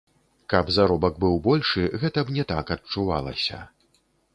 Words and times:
Каб 0.53 0.71
заробак 0.77 1.21
быў 1.25 1.37
большы, 1.49 1.85
гэта 2.05 2.19
б 2.31 2.41
не 2.41 2.49
так 2.57 2.77
адчувалася. 2.79 3.67